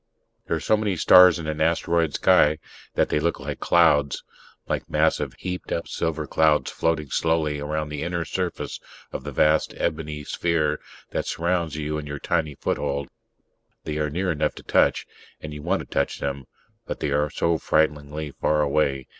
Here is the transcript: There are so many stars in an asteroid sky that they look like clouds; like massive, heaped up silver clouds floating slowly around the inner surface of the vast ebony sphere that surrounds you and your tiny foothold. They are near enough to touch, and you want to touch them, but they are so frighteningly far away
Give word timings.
There 0.47 0.55
are 0.57 0.59
so 0.59 0.75
many 0.77 0.95
stars 0.95 1.37
in 1.37 1.45
an 1.45 1.61
asteroid 1.61 2.15
sky 2.15 2.57
that 2.95 3.09
they 3.09 3.19
look 3.19 3.39
like 3.39 3.59
clouds; 3.59 4.23
like 4.67 4.89
massive, 4.89 5.35
heaped 5.37 5.71
up 5.71 5.87
silver 5.87 6.25
clouds 6.25 6.71
floating 6.71 7.11
slowly 7.11 7.59
around 7.59 7.89
the 7.89 8.01
inner 8.01 8.25
surface 8.25 8.79
of 9.11 9.23
the 9.23 9.31
vast 9.31 9.75
ebony 9.77 10.23
sphere 10.23 10.79
that 11.11 11.27
surrounds 11.27 11.75
you 11.75 11.99
and 11.99 12.07
your 12.07 12.17
tiny 12.17 12.55
foothold. 12.55 13.09
They 13.83 13.99
are 13.99 14.09
near 14.09 14.31
enough 14.31 14.55
to 14.55 14.63
touch, 14.63 15.05
and 15.39 15.53
you 15.53 15.61
want 15.61 15.81
to 15.81 15.85
touch 15.85 16.17
them, 16.17 16.47
but 16.87 16.99
they 16.99 17.11
are 17.11 17.29
so 17.29 17.59
frighteningly 17.59 18.31
far 18.31 18.61
away 18.63 19.07